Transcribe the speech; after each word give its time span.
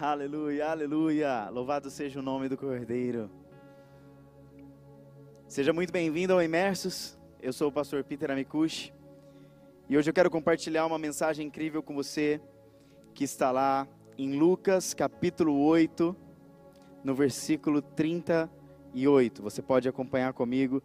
Aleluia, 0.00 0.68
aleluia. 0.68 1.50
Louvado 1.50 1.90
seja 1.90 2.20
o 2.20 2.22
nome 2.22 2.48
do 2.48 2.56
Cordeiro. 2.56 3.28
Seja 5.48 5.72
muito 5.72 5.92
bem-vindo 5.92 6.32
ao 6.32 6.40
Imersos. 6.40 7.18
Eu 7.42 7.52
sou 7.52 7.66
o 7.68 7.72
pastor 7.72 8.04
Peter 8.04 8.30
Amikushi. 8.30 8.94
E 9.88 9.98
hoje 9.98 10.08
eu 10.08 10.14
quero 10.14 10.30
compartilhar 10.30 10.86
uma 10.86 11.00
mensagem 11.00 11.48
incrível 11.48 11.82
com 11.82 11.96
você 11.96 12.40
que 13.12 13.24
está 13.24 13.50
lá 13.50 13.88
em 14.16 14.38
Lucas 14.38 14.94
capítulo 14.94 15.58
8, 15.64 16.14
no 17.02 17.12
versículo 17.12 17.82
38. 17.82 19.42
Você 19.42 19.60
pode 19.60 19.88
acompanhar 19.88 20.32
comigo. 20.32 20.80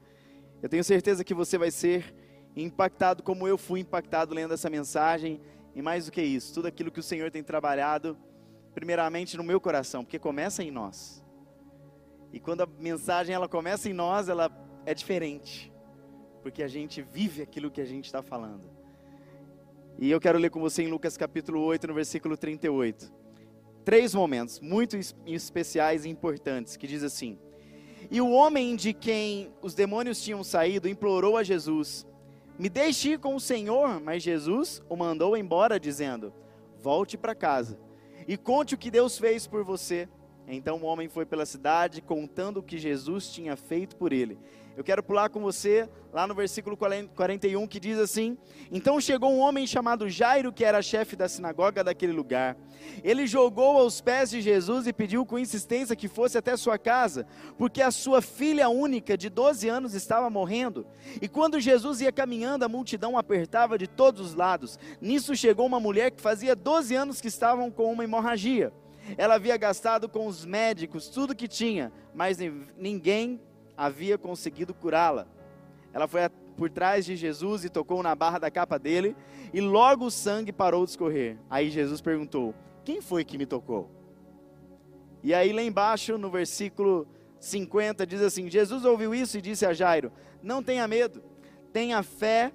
Eu 0.59 0.67
tenho 0.67 0.83
certeza 0.83 1.23
que 1.23 1.35
você 1.35 1.55
vai 1.55 1.69
ser 1.69 2.15
impactado 2.55 3.21
como 3.21 3.47
eu 3.47 3.59
fui 3.59 3.79
impactado 3.79 4.33
lendo 4.33 4.55
essa 4.55 4.71
mensagem. 4.71 5.39
E 5.75 5.83
mais 5.83 6.07
do 6.07 6.11
que 6.11 6.21
isso, 6.23 6.51
tudo 6.51 6.67
aquilo 6.67 6.89
que 6.89 6.99
o 6.99 7.03
Senhor 7.03 7.29
tem 7.29 7.43
trabalhado 7.43 8.17
primeiramente 8.73 9.37
no 9.37 9.43
meu 9.43 9.61
coração, 9.61 10.03
porque 10.03 10.19
começa 10.19 10.63
em 10.63 10.71
nós. 10.71 11.23
E 12.31 12.39
quando 12.39 12.61
a 12.61 12.65
mensagem 12.65 13.35
ela 13.35 13.47
começa 13.47 13.87
em 13.89 13.93
nós, 13.93 14.27
ela 14.27 14.51
é 14.85 14.93
diferente, 14.93 15.71
porque 16.41 16.63
a 16.63 16.67
gente 16.67 17.01
vive 17.01 17.41
aquilo 17.41 17.69
que 17.69 17.79
a 17.79 17.85
gente 17.85 18.05
está 18.05 18.21
falando. 18.21 18.69
E 19.99 20.09
eu 20.09 20.19
quero 20.19 20.39
ler 20.39 20.49
com 20.49 20.59
você 20.59 20.83
em 20.83 20.87
Lucas 20.87 21.15
capítulo 21.15 21.61
8, 21.61 21.87
no 21.87 21.93
versículo 21.93 22.35
38. 22.35 23.13
Três 23.85 24.15
momentos 24.15 24.59
muito 24.59 24.97
especiais 25.25 26.05
e 26.05 26.09
importantes, 26.09 26.75
que 26.75 26.87
diz 26.87 27.03
assim: 27.03 27.37
E 28.09 28.19
o 28.19 28.31
homem 28.31 28.75
de 28.75 28.93
quem 28.93 29.53
os 29.61 29.75
demônios 29.75 30.21
tinham 30.21 30.43
saído 30.43 30.89
implorou 30.89 31.37
a 31.37 31.43
Jesus: 31.43 32.07
Me 32.57 32.69
deixe 32.69 33.11
ir 33.11 33.19
com 33.19 33.35
o 33.35 33.39
Senhor. 33.39 33.99
Mas 33.99 34.23
Jesus 34.23 34.81
o 34.89 34.95
mandou 34.95 35.37
embora, 35.37 35.79
dizendo: 35.79 36.33
Volte 36.81 37.15
para 37.17 37.35
casa 37.35 37.77
e 38.27 38.37
conte 38.37 38.75
o 38.75 38.77
que 38.77 38.91
Deus 38.91 39.17
fez 39.17 39.47
por 39.47 39.63
você. 39.63 40.07
Então 40.47 40.77
o 40.77 40.85
homem 40.85 41.07
foi 41.07 41.25
pela 41.25 41.45
cidade 41.45 42.01
contando 42.01 42.57
o 42.57 42.63
que 42.63 42.77
Jesus 42.77 43.31
tinha 43.31 43.55
feito 43.55 43.95
por 43.95 44.11
ele. 44.11 44.37
Eu 44.75 44.83
quero 44.83 45.03
pular 45.03 45.29
com 45.29 45.39
você 45.39 45.87
lá 46.11 46.25
no 46.25 46.33
versículo 46.33 46.75
41 46.75 47.67
que 47.67 47.79
diz 47.79 47.99
assim: 47.99 48.35
Então 48.71 48.99
chegou 48.99 49.31
um 49.31 49.39
homem 49.39 49.67
chamado 49.67 50.09
Jairo, 50.09 50.51
que 50.51 50.65
era 50.65 50.81
chefe 50.81 51.15
da 51.15 51.29
sinagoga 51.29 51.83
daquele 51.83 52.11
lugar. 52.11 52.57
Ele 53.03 53.27
jogou 53.27 53.77
aos 53.77 54.01
pés 54.01 54.31
de 54.31 54.41
Jesus 54.41 54.87
e 54.87 54.93
pediu 54.93 55.25
com 55.27 55.37
insistência 55.37 55.95
que 55.95 56.07
fosse 56.07 56.39
até 56.39 56.57
sua 56.57 56.79
casa, 56.79 57.27
porque 57.55 57.83
a 57.83 57.91
sua 57.91 58.19
filha 58.19 58.67
única, 58.67 59.15
de 59.15 59.29
12 59.29 59.69
anos, 59.69 59.93
estava 59.93 60.27
morrendo. 60.27 60.87
E 61.21 61.27
quando 61.27 61.59
Jesus 61.59 62.01
ia 62.01 62.11
caminhando, 62.11 62.65
a 62.65 62.69
multidão 62.69 63.15
apertava 63.15 63.77
de 63.77 63.85
todos 63.85 64.21
os 64.21 64.33
lados. 64.33 64.79
Nisso 64.99 65.35
chegou 65.35 65.67
uma 65.67 65.79
mulher 65.79 66.09
que 66.09 66.21
fazia 66.21 66.55
12 66.55 66.95
anos 66.95 67.21
que 67.21 67.27
estavam 67.27 67.69
com 67.69 67.91
uma 67.91 68.03
hemorragia. 68.03 68.73
Ela 69.17 69.35
havia 69.35 69.55
gastado 69.55 70.09
com 70.09 70.25
os 70.25 70.45
médicos 70.45 71.09
tudo 71.09 71.35
que 71.35 71.47
tinha, 71.47 71.91
mas 72.13 72.37
ninguém 72.77 73.39
havia 73.77 74.17
conseguido 74.17 74.73
curá-la. 74.73 75.27
Ela 75.91 76.07
foi 76.07 76.21
por 76.57 76.69
trás 76.69 77.05
de 77.05 77.15
Jesus 77.15 77.65
e 77.65 77.69
tocou 77.69 78.01
na 78.03 78.15
barra 78.15 78.39
da 78.39 78.51
capa 78.51 78.77
dele, 78.77 79.15
e 79.53 79.59
logo 79.61 80.05
o 80.05 80.11
sangue 80.11 80.51
parou 80.51 80.85
de 80.85 80.91
escorrer. 80.91 81.37
Aí 81.49 81.69
Jesus 81.69 82.01
perguntou: 82.01 82.53
Quem 82.83 83.01
foi 83.01 83.23
que 83.23 83.37
me 83.37 83.45
tocou? 83.45 83.89
E 85.21 85.33
aí 85.33 85.53
lá 85.53 85.61
embaixo, 85.61 86.17
no 86.17 86.29
versículo 86.29 87.07
50, 87.39 88.05
diz 88.05 88.21
assim: 88.21 88.49
Jesus 88.49 88.85
ouviu 88.85 89.13
isso 89.13 89.37
e 89.37 89.41
disse 89.41 89.65
a 89.65 89.73
Jairo: 89.73 90.11
Não 90.41 90.63
tenha 90.63 90.87
medo, 90.87 91.23
tenha 91.71 92.01
fé 92.03 92.51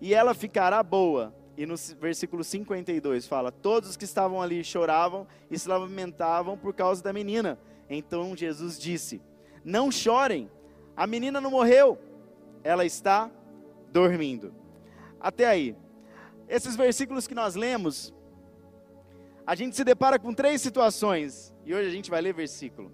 e 0.00 0.14
ela 0.14 0.34
ficará 0.34 0.82
boa. 0.82 1.34
E 1.56 1.66
no 1.66 1.76
versículo 1.98 2.42
52 2.42 3.26
fala: 3.26 3.52
Todos 3.52 3.96
que 3.96 4.04
estavam 4.04 4.40
ali 4.40 4.64
choravam 4.64 5.26
e 5.50 5.58
se 5.58 5.68
lamentavam 5.68 6.56
por 6.56 6.74
causa 6.74 7.02
da 7.02 7.12
menina. 7.12 7.58
Então 7.88 8.36
Jesus 8.36 8.78
disse: 8.78 9.20
Não 9.64 9.90
chorem, 9.90 10.50
a 10.96 11.06
menina 11.06 11.40
não 11.40 11.50
morreu, 11.50 11.98
ela 12.62 12.84
está 12.84 13.30
dormindo. 13.92 14.54
Até 15.20 15.46
aí. 15.46 15.76
Esses 16.48 16.76
versículos 16.76 17.26
que 17.26 17.34
nós 17.34 17.54
lemos, 17.54 18.12
a 19.46 19.54
gente 19.54 19.76
se 19.76 19.84
depara 19.84 20.18
com 20.18 20.34
três 20.34 20.60
situações, 20.60 21.54
e 21.64 21.74
hoje 21.74 21.88
a 21.88 21.92
gente 21.92 22.10
vai 22.10 22.20
ler 22.20 22.34
versículo. 22.34 22.92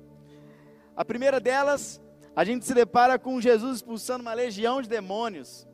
A 0.95 1.05
primeira 1.05 1.39
delas, 1.41 2.01
a 2.34 2.45
gente 2.45 2.65
se 2.65 2.75
depara 2.75 3.19
com 3.19 3.41
Jesus 3.41 3.77
expulsando 3.77 4.23
uma 4.23 4.34
legião 4.34 4.83
de 4.83 4.89
demônios. 4.89 5.67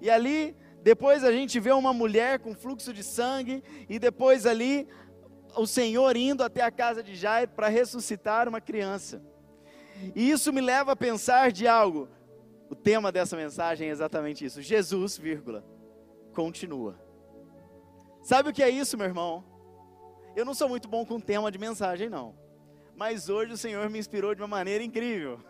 E 0.00 0.10
ali, 0.10 0.56
depois 0.82 1.24
a 1.24 1.32
gente 1.32 1.58
vê 1.60 1.72
uma 1.72 1.92
mulher 1.92 2.38
com 2.38 2.54
fluxo 2.54 2.92
de 2.92 3.02
sangue, 3.02 3.62
e 3.88 3.98
depois 3.98 4.46
ali, 4.46 4.88
o 5.56 5.66
Senhor 5.66 6.16
indo 6.16 6.42
até 6.42 6.62
a 6.62 6.70
casa 6.70 7.02
de 7.02 7.14
Jairo 7.14 7.50
para 7.52 7.68
ressuscitar 7.68 8.48
uma 8.48 8.60
criança. 8.60 9.22
E 10.14 10.30
isso 10.30 10.52
me 10.52 10.60
leva 10.60 10.92
a 10.92 10.96
pensar 10.96 11.52
de 11.52 11.66
algo. 11.66 12.08
O 12.68 12.74
tema 12.74 13.12
dessa 13.12 13.36
mensagem 13.36 13.88
é 13.88 13.92
exatamente 13.92 14.44
isso. 14.44 14.60
Jesus, 14.60 15.16
vírgula, 15.16 15.64
continua. 16.34 17.00
Sabe 18.22 18.50
o 18.50 18.52
que 18.52 18.62
é 18.62 18.68
isso, 18.68 18.96
meu 18.96 19.06
irmão? 19.06 19.44
Eu 20.34 20.44
não 20.44 20.54
sou 20.54 20.68
muito 20.68 20.88
bom 20.88 21.04
com 21.06 21.20
tema 21.20 21.50
de 21.50 21.58
mensagem, 21.58 22.08
não. 22.08 22.34
Mas 22.96 23.28
hoje 23.28 23.52
o 23.52 23.56
Senhor 23.56 23.88
me 23.88 23.98
inspirou 23.98 24.34
de 24.34 24.42
uma 24.42 24.48
maneira 24.48 24.82
incrível. 24.82 25.40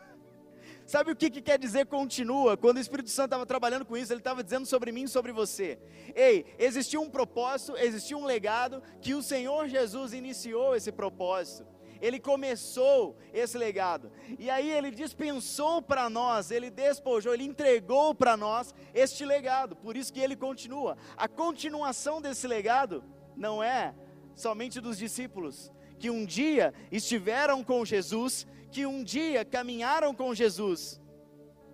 Sabe 0.84 1.10
o 1.10 1.16
que, 1.16 1.30
que 1.30 1.42
quer 1.42 1.58
dizer 1.58 1.86
continua? 1.86 2.56
Quando 2.56 2.76
o 2.76 2.80
Espírito 2.80 3.10
Santo 3.10 3.26
estava 3.26 3.46
trabalhando 3.46 3.84
com 3.84 3.96
isso, 3.96 4.12
ele 4.12 4.20
estava 4.20 4.44
dizendo 4.44 4.66
sobre 4.66 4.92
mim 4.92 5.04
e 5.04 5.08
sobre 5.08 5.32
você. 5.32 5.78
Ei, 6.14 6.46
existia 6.58 7.00
um 7.00 7.10
propósito, 7.10 7.76
existia 7.76 8.16
um 8.16 8.24
legado 8.24 8.82
que 9.00 9.14
o 9.14 9.22
Senhor 9.22 9.68
Jesus 9.68 10.12
iniciou 10.12 10.76
esse 10.76 10.92
propósito 10.92 11.66
ele 12.00 12.18
começou 12.18 13.16
esse 13.32 13.56
legado. 13.56 14.10
E 14.38 14.48
aí 14.50 14.70
ele 14.70 14.90
dispensou 14.90 15.80
para 15.82 16.08
nós, 16.08 16.50
ele 16.50 16.70
despojou, 16.70 17.34
ele 17.34 17.44
entregou 17.44 18.14
para 18.14 18.36
nós 18.36 18.74
este 18.94 19.24
legado. 19.24 19.76
Por 19.76 19.96
isso 19.96 20.12
que 20.12 20.20
ele 20.20 20.36
continua. 20.36 20.96
A 21.16 21.28
continuação 21.28 22.20
desse 22.20 22.46
legado 22.46 23.04
não 23.36 23.62
é 23.62 23.94
somente 24.34 24.80
dos 24.80 24.98
discípulos 24.98 25.72
que 25.98 26.10
um 26.10 26.24
dia 26.24 26.74
estiveram 26.92 27.64
com 27.64 27.84
Jesus, 27.84 28.46
que 28.70 28.86
um 28.86 29.02
dia 29.02 29.44
caminharam 29.44 30.14
com 30.14 30.34
Jesus, 30.34 31.00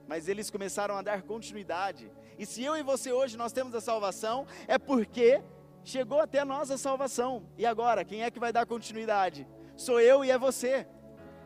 mas 0.07 0.29
eles 0.29 0.51
começaram 0.51 0.97
a 0.97 1.03
dar 1.03 1.23
continuidade. 1.23 2.11
E 2.39 2.47
se 2.47 2.63
eu 2.63 2.77
e 2.77 2.83
você 2.83 3.13
hoje 3.13 3.37
nós 3.37 3.53
temos 3.53 3.75
a 3.75 3.81
salvação, 3.81 4.47
é 4.67 4.79
porque 4.79 5.43
chegou 5.85 6.21
até 6.21 6.45
nós 6.45 6.71
a 6.71 6.79
salvação. 6.79 7.47
E 7.59 7.67
agora, 7.67 8.05
quem 8.05 8.23
é 8.23 8.31
que 8.31 8.39
vai 8.39 8.53
dar 8.53 8.67
continuidade? 8.67 9.47
Sou 9.83 10.01
eu 10.01 10.25
e 10.25 10.31
é 10.31 10.39
você. 10.39 10.87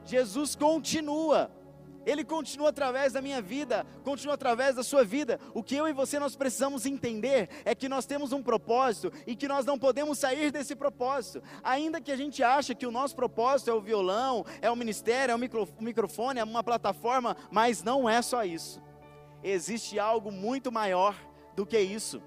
Jesus 0.04 0.54
continua. 0.54 1.50
Ele 2.06 2.22
continua 2.22 2.68
através 2.68 3.12
da 3.12 3.20
minha 3.20 3.42
vida, 3.42 3.84
continua 4.04 4.34
através 4.34 4.76
da 4.76 4.84
sua 4.84 5.02
vida. 5.02 5.40
O 5.52 5.60
que 5.60 5.74
eu 5.74 5.88
e 5.88 5.92
você 5.92 6.20
nós 6.20 6.36
precisamos 6.36 6.86
entender 6.86 7.48
é 7.64 7.74
que 7.74 7.88
nós 7.88 8.06
temos 8.06 8.32
um 8.32 8.40
propósito 8.40 9.12
e 9.26 9.34
que 9.34 9.48
nós 9.48 9.66
não 9.66 9.76
podemos 9.76 10.16
sair 10.16 10.52
desse 10.52 10.76
propósito. 10.76 11.42
Ainda 11.64 12.00
que 12.00 12.12
a 12.12 12.16
gente 12.16 12.44
ache 12.44 12.76
que 12.76 12.86
o 12.86 12.92
nosso 12.92 13.16
propósito 13.16 13.70
é 13.70 13.74
o 13.74 13.80
violão, 13.80 14.46
é 14.62 14.70
o 14.70 14.76
ministério, 14.76 15.32
é 15.32 15.34
o, 15.34 15.38
micro, 15.38 15.68
o 15.76 15.82
microfone, 15.82 16.38
é 16.38 16.44
uma 16.44 16.62
plataforma, 16.62 17.36
mas 17.50 17.82
não 17.82 18.08
é 18.08 18.22
só 18.22 18.44
isso. 18.44 18.80
Existe 19.42 19.98
algo 19.98 20.30
muito 20.30 20.70
maior 20.70 21.16
do 21.56 21.66
que 21.66 21.80
isso. 21.80 22.22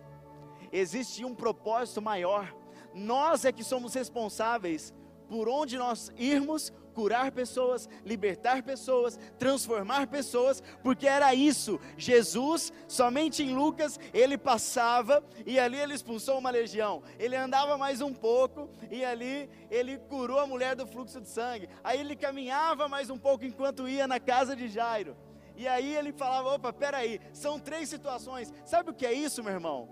Existe 0.73 1.23
um 1.23 1.33
propósito 1.33 2.01
maior. 2.01 2.53
Nós 2.93 3.45
é 3.45 3.51
que 3.53 3.63
somos 3.63 3.93
responsáveis 3.93 4.93
por 5.29 5.47
onde 5.47 5.77
nós 5.77 6.11
irmos, 6.17 6.73
curar 6.99 7.31
pessoas, 7.31 7.87
libertar 8.03 8.61
pessoas, 8.63 9.17
transformar 9.37 10.07
pessoas, 10.07 10.61
porque 10.83 11.07
era 11.07 11.33
isso. 11.33 11.79
Jesus, 11.97 12.73
somente 12.87 13.41
em 13.41 13.55
Lucas, 13.55 13.97
ele 14.13 14.37
passava 14.37 15.23
e 15.45 15.57
ali 15.57 15.77
ele 15.77 15.93
expulsou 15.93 16.37
uma 16.37 16.49
legião. 16.49 17.01
Ele 17.17 17.37
andava 17.37 17.77
mais 17.77 18.01
um 18.01 18.13
pouco 18.13 18.69
e 18.91 19.05
ali 19.05 19.49
ele 19.71 19.97
curou 19.97 20.39
a 20.39 20.47
mulher 20.47 20.75
do 20.75 20.85
fluxo 20.85 21.21
de 21.21 21.29
sangue. 21.29 21.69
Aí 21.83 21.99
ele 21.99 22.15
caminhava 22.15 22.89
mais 22.89 23.09
um 23.09 23.17
pouco 23.17 23.45
enquanto 23.45 23.87
ia 23.87 24.05
na 24.05 24.19
casa 24.19 24.55
de 24.55 24.67
Jairo. 24.67 25.15
E 25.55 25.67
aí 25.67 25.95
ele 25.95 26.11
falava: 26.11 26.55
opa, 26.55 26.73
peraí, 26.73 27.21
são 27.31 27.59
três 27.59 27.87
situações. 27.87 28.53
Sabe 28.65 28.89
o 28.89 28.93
que 28.93 29.05
é 29.05 29.13
isso, 29.13 29.43
meu 29.43 29.53
irmão? 29.53 29.87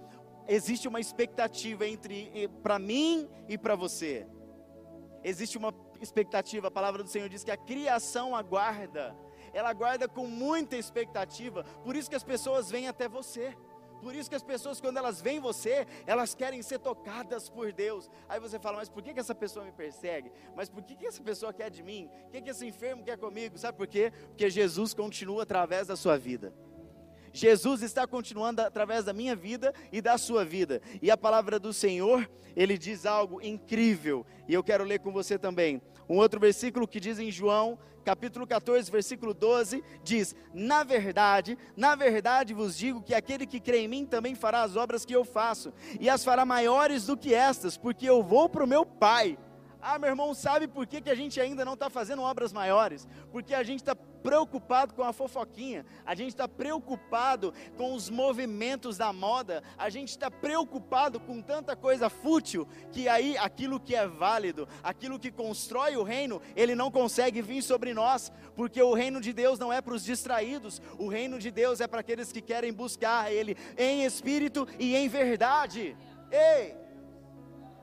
Existe 0.45 0.87
uma 0.87 0.99
expectativa 0.99 1.85
entre 1.85 2.49
para 2.63 2.79
mim 2.79 3.29
e 3.47 3.57
para 3.57 3.75
você 3.75 4.25
existe 5.29 5.57
uma 5.57 5.73
expectativa. 6.01 6.67
A 6.67 6.71
palavra 6.71 7.03
do 7.03 7.09
Senhor 7.09 7.29
diz 7.29 7.43
que 7.43 7.51
a 7.51 7.57
criação 7.57 8.35
aguarda. 8.35 9.15
Ela 9.53 9.69
aguarda 9.69 10.07
com 10.07 10.25
muita 10.25 10.75
expectativa. 10.77 11.63
Por 11.83 11.95
isso 11.95 12.09
que 12.09 12.15
as 12.15 12.23
pessoas 12.23 12.69
vêm 12.69 12.87
até 12.87 13.07
você. 13.07 13.55
Por 14.01 14.15
isso 14.15 14.29
que 14.29 14.35
as 14.35 14.43
pessoas, 14.43 14.79
quando 14.79 14.97
elas 14.97 15.19
veem 15.21 15.39
você, 15.39 15.87
elas 16.05 16.35
querem 16.35 16.61
ser 16.61 16.79
tocadas 16.79 17.49
por 17.49 17.73
Deus. 17.73 18.09
Aí 18.29 18.39
você 18.39 18.59
fala, 18.59 18.77
mas 18.77 18.89
por 18.89 19.01
que, 19.01 19.13
que 19.13 19.19
essa 19.19 19.33
pessoa 19.33 19.65
me 19.65 19.71
persegue? 19.71 20.31
Mas 20.55 20.69
por 20.69 20.83
que, 20.83 20.95
que 20.95 21.07
essa 21.07 21.21
pessoa 21.21 21.51
quer 21.51 21.69
de 21.71 21.81
mim? 21.81 22.09
O 22.27 22.29
que, 22.29 22.41
que 22.41 22.49
esse 22.49 22.65
enfermo 22.65 23.03
quer 23.03 23.17
comigo? 23.17 23.57
Sabe 23.57 23.77
por 23.77 23.87
quê? 23.87 24.11
Porque 24.27 24.49
Jesus 24.49 24.93
continua 24.93 25.43
através 25.43 25.87
da 25.87 25.95
sua 25.95 26.17
vida. 26.17 26.53
Jesus 27.37 27.83
está 27.83 28.07
continuando 28.07 28.61
através 28.61 29.05
da 29.05 29.13
minha 29.13 29.35
vida 29.35 29.73
e 29.91 30.01
da 30.01 30.17
sua 30.17 30.43
vida. 30.43 30.81
E 31.01 31.11
a 31.11 31.17
palavra 31.17 31.59
do 31.59 31.71
Senhor, 31.71 32.27
ele 32.55 32.77
diz 32.77 33.05
algo 33.05 33.39
incrível, 33.41 34.25
e 34.47 34.53
eu 34.53 34.63
quero 34.63 34.83
ler 34.83 34.99
com 34.99 35.11
você 35.11 35.37
também. 35.37 35.79
Um 36.09 36.17
outro 36.17 36.39
versículo 36.39 36.87
que 36.87 36.99
diz 36.99 37.19
em 37.19 37.29
João, 37.29 37.77
capítulo 38.03 38.47
14, 38.47 38.89
versículo 38.89 39.33
12, 39.33 39.83
diz: 40.03 40.35
Na 40.53 40.83
verdade, 40.83 41.57
na 41.75 41.93
verdade 41.93 42.53
vos 42.53 42.75
digo 42.75 43.03
que 43.03 43.13
aquele 43.13 43.45
que 43.45 43.59
crê 43.59 43.79
em 43.79 43.87
mim 43.87 44.05
também 44.05 44.33
fará 44.33 44.63
as 44.63 44.75
obras 44.75 45.05
que 45.05 45.15
eu 45.15 45.23
faço, 45.23 45.71
e 45.99 46.09
as 46.09 46.23
fará 46.23 46.43
maiores 46.43 47.05
do 47.05 47.15
que 47.15 47.33
estas, 47.33 47.77
porque 47.77 48.09
eu 48.09 48.23
vou 48.23 48.49
para 48.49 48.63
o 48.63 48.67
meu 48.67 48.85
Pai. 48.85 49.37
Ah, 49.89 49.97
meu 49.97 50.09
irmão, 50.09 50.33
sabe 50.33 50.67
por 50.67 50.85
que, 50.85 50.99
que 50.99 51.09
a 51.09 51.15
gente 51.15 51.39
ainda 51.39 51.63
não 51.63 51.73
está 51.73 51.89
fazendo 51.89 52.21
obras 52.21 52.51
maiores? 52.51 53.07
Porque 53.31 53.53
a 53.53 53.63
gente 53.63 53.79
está 53.79 53.95
preocupado 53.95 54.93
com 54.93 55.01
a 55.01 55.13
fofoquinha, 55.13 55.85
a 56.05 56.13
gente 56.13 56.31
está 56.31 56.45
preocupado 56.45 57.53
com 57.77 57.93
os 57.93 58.09
movimentos 58.09 58.97
da 58.97 59.13
moda, 59.13 59.63
a 59.77 59.89
gente 59.89 60.09
está 60.09 60.29
preocupado 60.29 61.21
com 61.21 61.41
tanta 61.41 61.73
coisa 61.73 62.09
fútil 62.09 62.67
que 62.91 63.07
aí 63.07 63.37
aquilo 63.37 63.79
que 63.79 63.95
é 63.95 64.05
válido, 64.05 64.67
aquilo 64.83 65.17
que 65.17 65.31
constrói 65.31 65.95
o 65.95 66.03
reino, 66.03 66.41
ele 66.53 66.75
não 66.75 66.91
consegue 66.91 67.41
vir 67.41 67.61
sobre 67.61 67.93
nós, 67.93 68.29
porque 68.57 68.81
o 68.81 68.93
reino 68.93 69.21
de 69.21 69.31
Deus 69.31 69.57
não 69.57 69.71
é 69.71 69.79
para 69.79 69.93
os 69.93 70.03
distraídos, 70.03 70.81
o 70.99 71.07
reino 71.07 71.39
de 71.39 71.49
Deus 71.49 71.79
é 71.79 71.87
para 71.87 72.01
aqueles 72.01 72.29
que 72.29 72.41
querem 72.41 72.73
buscar 72.73 73.31
Ele 73.31 73.55
em 73.77 74.03
espírito 74.03 74.67
e 74.77 74.97
em 74.97 75.07
verdade. 75.07 75.95
Ei! 76.29 76.86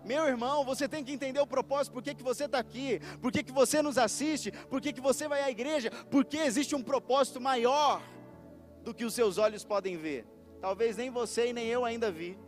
Meu 0.05 0.27
irmão, 0.27 0.65
você 0.65 0.87
tem 0.87 1.03
que 1.03 1.13
entender 1.13 1.41
o 1.41 1.47
propósito, 1.47 1.95
por 1.95 2.03
que, 2.03 2.15
que 2.15 2.23
você 2.23 2.45
está 2.45 2.59
aqui, 2.59 3.01
por 3.23 3.33
que, 3.33 3.43
que 3.43 3.53
você 3.53 3.81
nos 3.81 3.97
assiste, 3.97 4.53
por 4.69 4.81
que, 4.81 4.93
que 4.93 5.01
você 5.01 5.27
vai 5.27 5.43
à 5.43 5.51
igreja, 5.51 5.91
porque 6.11 6.37
existe 6.37 6.75
um 6.75 6.83
propósito 6.83 7.41
maior 7.41 8.03
do 8.83 8.93
que 8.93 9.05
os 9.05 9.15
seus 9.15 9.39
olhos 9.39 9.65
podem 9.65 9.97
ver. 9.97 10.27
Talvez 10.61 10.97
nem 10.97 11.11
você 11.11 11.49
e 11.49 11.53
nem 11.55 11.67
eu 11.69 11.85
ainda 11.87 12.13
vi, 12.13 12.39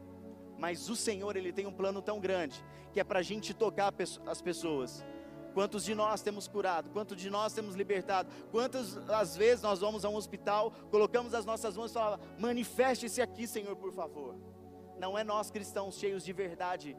mas 0.59 0.89
o 0.91 0.97
Senhor, 0.97 1.35
Ele 1.35 1.53
tem 1.53 1.67
um 1.67 1.73
plano 1.73 2.03
tão 2.03 2.21
grande, 2.21 2.63
que 2.93 3.01
é 3.01 3.05
para 3.05 3.21
a 3.21 3.23
gente 3.23 3.55
tocar 3.55 3.93
as 4.27 4.43
pessoas. 4.43 5.05
Quantos 5.55 5.85
de 5.85 5.95
nós 5.95 6.21
temos 6.21 6.47
curado? 6.47 6.91
Quantos 6.91 7.17
de 7.17 7.31
nós 7.31 7.55
temos 7.55 7.75
libertado? 7.75 8.29
Quantas 8.51 8.99
as 9.09 9.35
vezes 9.35 9.63
nós 9.63 9.81
vamos 9.81 10.05
a 10.05 10.11
um 10.11 10.15
hospital, 10.15 10.71
colocamos 10.91 11.33
as 11.33 11.47
nossas 11.47 11.75
mãos 11.75 11.91
e 11.91 11.95
falamos: 11.95 12.27
manifeste-se 12.39 13.23
aqui, 13.23 13.47
Senhor, 13.47 13.75
por 13.75 13.91
favor. 13.95 14.35
Não 14.99 15.17
é 15.17 15.25
nós 15.25 15.51
cristãos 15.51 15.99
cheios 15.99 16.23
de 16.23 16.33
verdade 16.35 16.95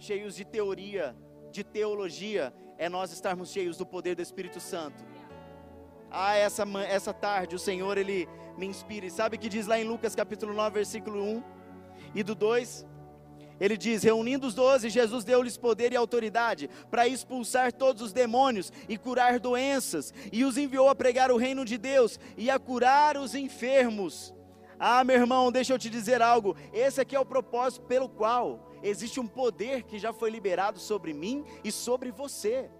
cheios 0.00 0.34
de 0.34 0.44
teoria, 0.44 1.14
de 1.52 1.62
teologia, 1.62 2.52
é 2.78 2.88
nós 2.88 3.12
estarmos 3.12 3.50
cheios 3.50 3.76
do 3.76 3.84
poder 3.84 4.16
do 4.16 4.22
Espírito 4.22 4.58
Santo. 4.58 5.04
Ah, 6.10 6.34
essa, 6.34 6.64
essa 6.88 7.12
tarde 7.12 7.54
o 7.54 7.58
Senhor, 7.58 7.98
Ele 7.98 8.26
me 8.56 8.66
inspira. 8.66 9.06
E 9.06 9.10
sabe 9.10 9.36
o 9.36 9.38
que 9.38 9.48
diz 9.48 9.66
lá 9.66 9.78
em 9.78 9.84
Lucas 9.84 10.14
capítulo 10.14 10.54
9, 10.54 10.74
versículo 10.74 11.22
1 11.22 11.42
e 12.14 12.22
do 12.22 12.34
2? 12.34 12.86
Ele 13.60 13.76
diz: 13.76 14.02
Reunindo 14.02 14.46
os 14.46 14.54
doze, 14.54 14.88
Jesus 14.88 15.22
deu-lhes 15.22 15.58
poder 15.58 15.92
e 15.92 15.96
autoridade 15.96 16.70
para 16.90 17.06
expulsar 17.06 17.70
todos 17.70 18.00
os 18.00 18.12
demônios 18.12 18.72
e 18.88 18.96
curar 18.96 19.38
doenças, 19.38 20.14
e 20.32 20.46
os 20.46 20.56
enviou 20.56 20.88
a 20.88 20.94
pregar 20.94 21.30
o 21.30 21.36
reino 21.36 21.62
de 21.62 21.76
Deus 21.76 22.18
e 22.38 22.50
a 22.50 22.58
curar 22.58 23.18
os 23.18 23.34
enfermos. 23.34 24.34
Ah, 24.78 25.04
meu 25.04 25.16
irmão, 25.16 25.52
deixa 25.52 25.74
eu 25.74 25.78
te 25.78 25.90
dizer 25.90 26.22
algo. 26.22 26.56
Esse 26.72 27.02
aqui 27.02 27.14
é 27.14 27.20
o 27.20 27.26
propósito 27.26 27.84
pelo 27.84 28.08
qual 28.08 28.69
existe 28.82 29.20
um 29.20 29.26
poder 29.26 29.82
que 29.84 29.98
já 29.98 30.12
foi 30.12 30.30
liberado 30.30 30.78
sobre 30.78 31.12
mim 31.12 31.44
e 31.62 31.70
sobre 31.72 32.10
você. 32.10 32.70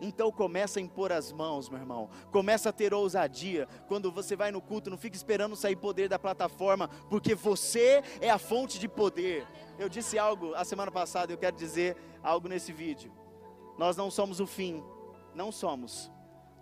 Então 0.00 0.30
começa 0.30 0.78
a 0.78 0.82
impor 0.82 1.12
as 1.12 1.32
mãos, 1.32 1.68
meu 1.68 1.78
irmão. 1.78 2.10
Começa 2.30 2.68
a 2.68 2.72
ter 2.72 2.92
ousadia. 2.92 3.68
Quando 3.86 4.10
você 4.10 4.36
vai 4.36 4.50
no 4.50 4.60
culto, 4.60 4.90
não 4.90 4.98
fica 4.98 5.16
esperando 5.16 5.56
sair 5.56 5.76
poder 5.76 6.08
da 6.08 6.18
plataforma, 6.18 6.88
porque 7.08 7.34
você 7.34 8.02
é 8.20 8.28
a 8.30 8.38
fonte 8.38 8.78
de 8.78 8.88
poder. 8.88 9.46
Eu 9.78 9.88
disse 9.88 10.18
algo 10.18 10.54
a 10.54 10.64
semana 10.64 10.90
passada, 10.90 11.32
eu 11.32 11.38
quero 11.38 11.56
dizer 11.56 11.96
algo 12.22 12.48
nesse 12.48 12.72
vídeo. 12.72 13.12
Nós 13.78 13.96
não 13.96 14.10
somos 14.10 14.40
o 14.40 14.46
fim, 14.46 14.82
não 15.34 15.50
somos. 15.50 16.10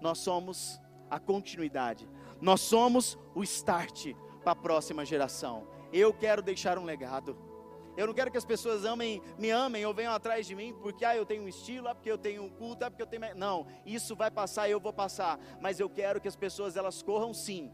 Nós 0.01 0.19
somos 0.19 0.81
a 1.11 1.19
continuidade. 1.19 2.09
Nós 2.41 2.61
somos 2.61 3.19
o 3.35 3.43
start 3.43 4.15
para 4.43 4.53
a 4.53 4.57
próxima 4.57 5.05
geração. 5.05 5.67
Eu 5.93 6.13
quero 6.13 6.43
deixar 6.43 6.79
um 6.79 6.85
legado. 6.85 7.52
Eu 7.97 8.07
não 8.07 8.15
quero 8.15 8.31
que 8.31 8.39
as 8.39 8.45
pessoas 8.45 8.85
amem, 8.85 9.21
me 9.39 9.51
amem 9.51 9.85
ou 9.85 9.93
venham 9.93 10.13
atrás 10.13 10.47
de 10.47 10.55
mim 10.55 10.75
porque 10.81 11.05
ah, 11.05 11.17
eu 11.17 11.27
tenho 11.27 11.43
um 11.43 11.49
estilo, 11.49 11.89
ah, 11.89 11.95
porque 11.95 12.11
eu 12.11 12.19
tenho 12.19 12.43
um 12.43 12.49
culto, 12.49 12.85
ah, 12.85 12.91
porque 12.91 13.03
eu 13.03 13.07
tenho. 13.07 13.35
Não, 13.37 13.67
isso 13.85 14.17
vai 14.17 14.31
passar 14.31 14.69
e 14.69 14.73
eu 14.73 14.81
vou 14.81 14.93
passar. 14.93 15.39
Mas 15.61 15.79
eu 15.79 15.89
quero 15.91 16.21
que 16.21 16.29
as 16.29 16.37
pessoas 16.37 16.77
elas 16.77 17.03
corram 17.03 17.35
sim, 17.35 17.71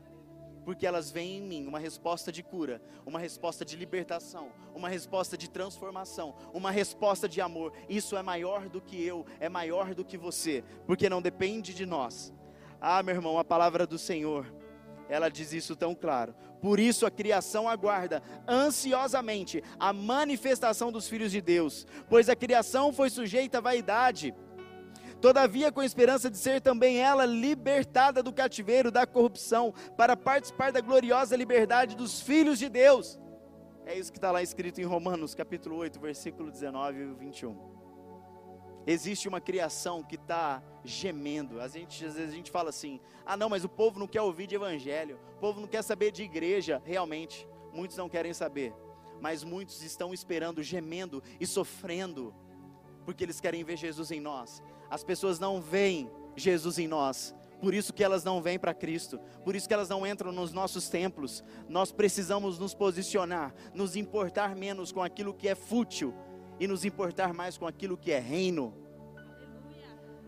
porque 0.65 0.87
elas 0.87 1.11
veem 1.11 1.38
em 1.38 1.43
mim 1.43 1.67
uma 1.67 1.79
resposta 1.79 2.32
de 2.32 2.43
cura, 2.43 2.82
uma 3.06 3.20
resposta 3.20 3.65
de 3.65 3.76
libertação, 3.76 4.50
uma 4.75 4.88
resposta 4.88 5.37
de 5.37 5.49
transformação, 5.49 6.35
uma 6.53 6.71
resposta 6.71 7.29
de 7.29 7.41
amor. 7.41 7.73
Isso 7.88 8.17
é 8.17 8.23
maior 8.23 8.69
do 8.69 8.81
que 8.81 9.00
eu, 9.03 9.25
é 9.38 9.49
maior 9.49 9.94
do 9.94 10.05
que 10.05 10.19
você, 10.19 10.64
porque 10.87 11.09
não 11.09 11.23
depende 11.23 11.73
de 11.73 11.87
nós. 11.87 12.35
Ah, 12.81 13.03
meu 13.03 13.14
irmão, 13.14 13.38
a 13.38 13.44
palavra 13.44 13.87
do 13.87 13.99
Senhor 13.99 14.58
ela 15.09 15.29
diz 15.29 15.53
isso 15.53 15.75
tão 15.75 15.95
claro. 15.95 16.35
Por 16.61 16.79
isso 16.79 17.07
a 17.07 17.11
criação 17.11 17.69
aguarda 17.69 18.23
ansiosamente 18.47 19.63
a 19.79 19.93
manifestação 19.93 20.93
dos 20.93 21.09
filhos 21.09 21.33
de 21.33 21.41
Deus, 21.41 21.87
pois 22.09 22.29
a 22.29 22.37
criação 22.37 22.93
foi 22.93 23.11
sujeita 23.11 23.59
à 23.59 23.61
vaidade. 23.61 24.35
Todavia, 25.21 25.73
com 25.73 25.83
esperança 25.83 26.31
de 26.31 26.39
ser 26.39 26.61
também 26.61 26.99
ela 26.99 27.27
libertada 27.27 28.23
do 28.23 28.33
cativeiro 28.33 28.91
da 28.91 29.07
corrupção, 29.07 29.75
para 29.97 30.17
participar 30.17 30.71
da 30.71 30.81
gloriosa 30.81 31.37
liberdade 31.37 31.97
dos 31.97 32.21
filhos 32.21 32.59
de 32.59 32.69
Deus. 32.69 33.19
É 33.85 33.99
isso 33.99 34.13
que 34.13 34.19
está 34.19 34.31
lá 34.31 34.43
escrito 34.43 34.81
em 34.81 34.85
Romanos, 34.85 35.35
capítulo 35.35 35.77
8, 35.77 35.99
versículo 35.99 36.51
19 36.51 37.01
e 37.01 37.07
21 37.15 37.88
existe 38.93 39.29
uma 39.29 39.40
criação 39.40 40.02
que 40.02 40.14
está 40.14 40.62
gemendo. 40.82 41.61
A 41.61 41.69
gente, 41.69 42.05
às 42.05 42.14
vezes 42.14 42.32
a 42.32 42.37
gente 42.37 42.50
fala 42.50 42.70
assim: 42.70 42.99
ah, 43.25 43.37
não, 43.37 43.49
mas 43.49 43.62
o 43.62 43.69
povo 43.69 43.99
não 43.99 44.06
quer 44.06 44.23
ouvir 44.23 44.46
de 44.46 44.55
evangelho, 44.55 45.20
o 45.37 45.40
povo 45.40 45.61
não 45.61 45.69
quer 45.69 45.82
saber 45.82 46.11
de 46.11 46.23
igreja. 46.23 46.82
Realmente, 46.85 47.46
muitos 47.73 47.96
não 47.96 48.08
querem 48.08 48.32
saber, 48.32 48.73
mas 49.20 49.44
muitos 49.44 49.82
estão 49.82 50.14
esperando, 50.14 50.62
gemendo 50.62 51.23
e 51.38 51.46
sofrendo, 51.46 52.35
porque 53.05 53.25
eles 53.25 53.40
querem 53.40 53.62
ver 53.62 53.76
Jesus 53.76 54.11
em 54.11 54.20
nós. 54.20 54.62
As 54.88 55.05
pessoas 55.05 55.38
não 55.38 55.61
veem 55.61 56.11
Jesus 56.35 56.79
em 56.79 56.88
nós. 56.88 57.35
Por 57.61 57.75
isso 57.75 57.93
que 57.93 58.05
elas 58.05 58.23
não 58.23 58.40
vêm 58.40 58.56
para 58.56 58.73
Cristo, 58.73 59.19
por 59.44 59.56
isso 59.56 59.67
que 59.67 59.75
elas 59.75 59.88
não 59.88 60.06
entram 60.06 60.31
nos 60.31 60.52
nossos 60.52 60.88
templos. 60.88 61.42
Nós 61.68 61.90
precisamos 61.90 62.57
nos 62.57 62.73
posicionar, 62.73 63.52
nos 63.75 63.97
importar 63.97 64.54
menos 64.54 64.92
com 64.92 65.02
aquilo 65.02 65.35
que 65.35 65.49
é 65.49 65.57
fútil, 65.57 66.14
e 66.59 66.67
nos 66.67 66.85
importar 66.85 67.33
mais 67.33 67.57
com 67.57 67.67
aquilo 67.67 67.97
que 67.97 68.12
é 68.12 68.19
reino. 68.19 68.75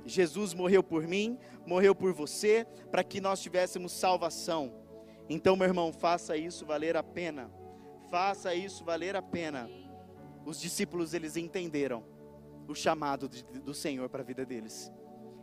Jesus 0.04 0.54
morreu 0.54 0.82
por 0.82 1.06
mim, 1.06 1.38
morreu 1.66 1.94
por 1.94 2.12
você, 2.12 2.66
para 2.90 3.04
que 3.04 3.20
nós 3.20 3.40
tivéssemos 3.40 3.92
salvação. 3.92 4.72
Então, 5.28 5.56
meu 5.56 5.66
irmão, 5.66 5.92
faça 5.92 6.36
isso 6.36 6.66
valer 6.66 6.96
a 6.96 7.02
pena. 7.02 7.50
Faça 8.10 8.54
isso 8.54 8.84
valer 8.84 9.14
a 9.14 9.22
pena. 9.22 9.70
Os 10.44 10.60
discípulos 10.60 11.14
eles 11.14 11.36
entenderam 11.36 12.04
o 12.66 12.74
chamado 12.74 13.28
de, 13.28 13.42
do 13.42 13.74
Senhor 13.74 14.08
para 14.08 14.22
a 14.22 14.24
vida 14.24 14.44
deles. 14.44 14.90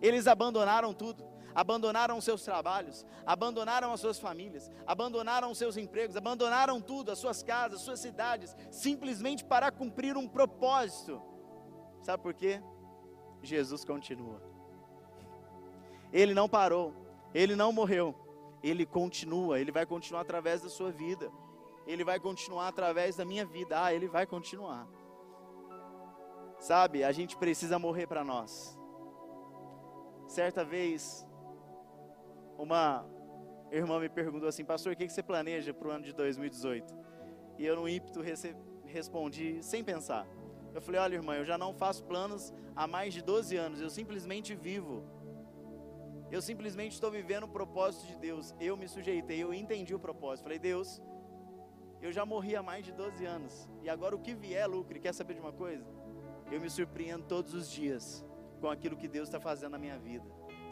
Eles 0.01 0.27
abandonaram 0.27 0.93
tudo 0.93 1.23
abandonaram 1.57 2.21
seus 2.21 2.43
trabalhos, 2.43 3.03
abandonaram 3.25 3.91
as 3.91 3.99
suas 3.99 4.19
famílias, 4.19 4.69
abandonaram 4.85 5.55
seus 5.55 5.75
empregos, 5.75 6.15
abandonaram 6.15 6.79
tudo, 6.79 7.11
as 7.11 7.17
suas 7.17 7.41
casas, 7.41 7.79
as 7.79 7.81
suas 7.83 7.99
cidades, 7.99 8.55
simplesmente 8.69 9.43
para 9.43 9.71
cumprir 9.71 10.15
um 10.15 10.27
propósito. 10.27 11.19
Sabe 12.03 12.21
por 12.21 12.35
quê? 12.35 12.61
Jesus 13.41 13.83
continua. 13.83 14.39
Ele 16.13 16.35
não 16.35 16.47
parou, 16.47 16.93
ele 17.33 17.55
não 17.55 17.71
morreu, 17.71 18.13
ele 18.61 18.85
continua, 18.85 19.59
ele 19.59 19.71
vai 19.71 19.85
continuar 19.85 20.21
através 20.21 20.61
da 20.61 20.69
sua 20.69 20.91
vida. 20.91 21.31
Ele 21.87 22.03
vai 22.03 22.19
continuar 22.19 22.67
através 22.67 23.15
da 23.15 23.25
minha 23.25 23.45
vida. 23.45 23.83
Ah, 23.83 23.93
ele 23.93 24.07
vai 24.07 24.27
continuar. 24.27 24.87
Sabe, 26.59 27.03
a 27.03 27.11
gente 27.11 27.35
precisa 27.37 27.79
morrer 27.79 28.05
para 28.05 28.23
nós. 28.23 28.77
Certa 30.27 30.65
vez, 30.65 31.26
uma 32.57 33.05
irmã 33.71 33.99
me 33.99 34.09
perguntou 34.09 34.47
assim, 34.47 34.65
pastor, 34.65 34.93
o 34.93 34.95
que 34.95 35.07
você 35.07 35.21
planeja 35.21 35.73
para 35.73 35.87
o 35.87 35.91
ano 35.91 36.03
de 36.03 36.13
2018? 36.13 36.95
E 37.57 37.65
eu, 37.65 37.75
no 37.75 37.87
ímpeto, 37.87 38.21
respondi 38.85 39.61
sem 39.63 39.83
pensar. 39.83 40.27
Eu 40.73 40.81
falei, 40.81 41.01
olha, 41.01 41.15
irmã, 41.15 41.35
eu 41.35 41.45
já 41.45 41.57
não 41.57 41.73
faço 41.73 42.03
planos 42.03 42.53
há 42.75 42.85
mais 42.87 43.13
de 43.13 43.21
12 43.21 43.55
anos, 43.55 43.81
eu 43.81 43.89
simplesmente 43.89 44.55
vivo. 44.55 45.03
Eu 46.29 46.41
simplesmente 46.41 46.93
estou 46.93 47.09
vivendo 47.09 47.43
o 47.43 47.47
propósito 47.47 48.05
de 48.07 48.17
Deus. 48.17 48.53
Eu 48.59 48.75
me 48.75 48.87
sujeitei, 48.87 49.41
eu 49.41 49.53
entendi 49.53 49.95
o 49.95 49.99
propósito. 49.99 50.43
Falei, 50.43 50.59
Deus, 50.59 51.01
eu 52.01 52.11
já 52.11 52.25
morri 52.25 52.55
há 52.55 52.61
mais 52.61 52.85
de 52.85 52.91
12 52.91 53.25
anos. 53.25 53.67
E 53.81 53.89
agora 53.89 54.15
o 54.15 54.19
que 54.19 54.35
vier 54.35 54.63
é 54.63 54.67
lucro. 54.67 54.97
E 54.97 54.99
quer 54.99 55.13
saber 55.13 55.35
de 55.35 55.39
uma 55.39 55.53
coisa? 55.53 55.85
Eu 56.51 56.59
me 56.59 56.69
surpreendo 56.69 57.25
todos 57.25 57.53
os 57.53 57.69
dias 57.71 58.25
com 58.59 58.69
aquilo 58.69 58.97
que 58.97 59.07
Deus 59.07 59.29
está 59.29 59.39
fazendo 59.39 59.71
na 59.71 59.77
minha 59.77 59.97
vida. 59.97 60.25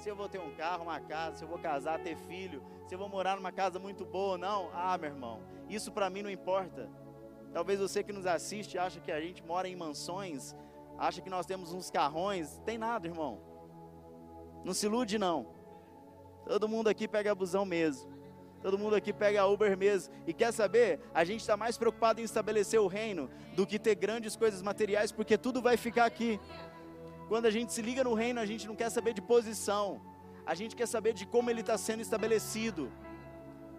Se 0.06 0.12
eu 0.12 0.16
vou 0.16 0.30
ter 0.30 0.40
um 0.40 0.52
carro, 0.52 0.84
uma 0.84 1.00
casa, 1.00 1.38
se 1.38 1.44
eu 1.44 1.48
vou 1.48 1.58
casar, 1.58 2.00
ter 2.00 2.16
filho, 2.16 2.62
se 2.86 2.94
eu 2.94 3.00
vou 3.00 3.10
morar 3.10 3.38
numa 3.38 3.52
casa 3.52 3.80
muito 3.80 4.06
boa 4.06 4.34
ou 4.34 4.38
não. 4.38 4.70
Ah, 4.72 4.96
meu 5.00 5.10
irmão, 5.10 5.42
isso 5.68 5.92
para 5.92 6.12
mim 6.12 6.22
não 6.22 6.30
importa. 6.30 6.88
Talvez 7.52 7.80
você 7.80 8.04
que 8.04 8.14
nos 8.14 8.28
assiste 8.28 8.78
acha 8.78 9.00
que 9.00 9.12
a 9.12 9.20
gente 9.20 9.44
mora 9.44 9.68
em 9.68 9.76
mansões, 9.76 10.56
acha 10.96 11.24
que 11.24 11.30
nós 11.30 11.48
temos 11.48 11.74
uns 11.74 11.90
carrões. 11.90 12.62
Tem 12.64 12.78
nada, 12.78 13.08
irmão. 13.08 13.42
Não 14.64 14.76
se 14.76 14.86
ilude, 14.86 15.18
não. 15.18 15.48
Todo 16.48 16.70
mundo 16.70 16.88
aqui 16.88 17.08
pega 17.08 17.32
abusão 17.32 17.66
mesmo. 17.66 18.08
Todo 18.62 18.78
mundo 18.78 18.96
aqui 18.96 19.12
pega 19.12 19.48
Uber 19.48 19.76
mesmo. 19.76 20.14
E 20.28 20.34
quer 20.34 20.52
saber? 20.52 21.00
A 21.16 21.24
gente 21.24 21.42
está 21.42 21.58
mais 21.58 21.80
preocupado 21.80 22.22
em 22.22 22.26
estabelecer 22.26 22.80
o 22.80 22.86
reino 22.86 23.28
do 23.56 23.66
que 23.66 23.80
ter 23.80 23.96
grandes 23.96 24.36
coisas 24.36 24.62
materiais, 24.62 25.12
porque 25.12 25.36
tudo 25.36 25.64
vai 25.64 25.78
ficar 25.78 26.06
aqui. 26.06 26.40
Quando 27.28 27.46
a 27.48 27.52
gente 27.52 27.74
se 27.74 27.82
liga 27.82 28.04
no 28.04 28.14
reino, 28.14 28.40
a 28.40 28.46
gente 28.46 28.68
não 28.68 28.76
quer 28.76 28.90
saber 28.90 29.14
de 29.14 29.22
posição. 29.22 30.02
A 30.46 30.54
gente 30.54 30.76
quer 30.76 30.88
saber 30.88 31.14
de 31.14 31.26
como 31.26 31.50
ele 31.50 31.62
está 31.62 31.78
sendo 31.78 32.02
estabelecido. 32.02 32.92